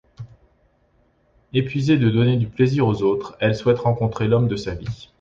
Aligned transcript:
Épuisée 1.53 1.99
de 1.99 2.09
donner 2.09 2.35
du 2.37 2.47
plaisir 2.47 2.87
aux 2.87 3.03
autres, 3.03 3.37
elle 3.39 3.53
souhaite 3.55 3.77
rencontrer 3.77 4.27
l'homme 4.27 4.47
de 4.47 4.55
sa 4.55 4.73
vie. 4.73 5.09